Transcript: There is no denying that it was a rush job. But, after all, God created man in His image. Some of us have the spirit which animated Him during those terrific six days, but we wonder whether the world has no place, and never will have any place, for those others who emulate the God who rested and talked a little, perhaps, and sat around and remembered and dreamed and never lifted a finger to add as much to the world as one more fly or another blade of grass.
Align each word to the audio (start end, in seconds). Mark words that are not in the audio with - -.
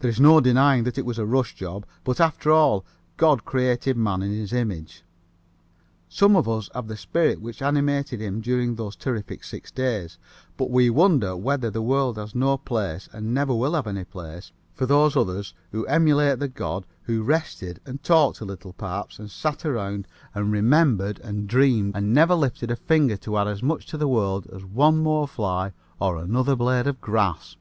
There 0.00 0.08
is 0.08 0.20
no 0.20 0.38
denying 0.40 0.84
that 0.84 0.96
it 0.96 1.04
was 1.04 1.18
a 1.18 1.26
rush 1.26 1.56
job. 1.56 1.84
But, 2.04 2.20
after 2.20 2.52
all, 2.52 2.84
God 3.16 3.44
created 3.44 3.96
man 3.96 4.22
in 4.22 4.30
His 4.30 4.52
image. 4.52 5.02
Some 6.08 6.36
of 6.36 6.48
us 6.48 6.70
have 6.72 6.86
the 6.86 6.96
spirit 6.96 7.40
which 7.40 7.60
animated 7.60 8.20
Him 8.20 8.40
during 8.40 8.76
those 8.76 8.94
terrific 8.94 9.42
six 9.42 9.72
days, 9.72 10.16
but 10.56 10.70
we 10.70 10.88
wonder 10.88 11.36
whether 11.36 11.68
the 11.68 11.82
world 11.82 12.16
has 12.16 12.32
no 12.32 12.56
place, 12.58 13.08
and 13.12 13.34
never 13.34 13.52
will 13.52 13.74
have 13.74 13.88
any 13.88 14.04
place, 14.04 14.52
for 14.72 14.86
those 14.86 15.16
others 15.16 15.52
who 15.72 15.84
emulate 15.86 16.38
the 16.38 16.46
God 16.46 16.86
who 17.02 17.24
rested 17.24 17.80
and 17.84 18.00
talked 18.00 18.40
a 18.40 18.44
little, 18.44 18.74
perhaps, 18.74 19.18
and 19.18 19.28
sat 19.32 19.66
around 19.66 20.06
and 20.32 20.52
remembered 20.52 21.18
and 21.24 21.48
dreamed 21.48 21.96
and 21.96 22.14
never 22.14 22.36
lifted 22.36 22.70
a 22.70 22.76
finger 22.76 23.16
to 23.16 23.36
add 23.36 23.48
as 23.48 23.64
much 23.64 23.84
to 23.86 23.96
the 23.98 24.06
world 24.06 24.46
as 24.54 24.64
one 24.64 24.98
more 24.98 25.26
fly 25.26 25.72
or 25.98 26.18
another 26.18 26.54
blade 26.54 26.86
of 26.86 27.00
grass. 27.00 27.56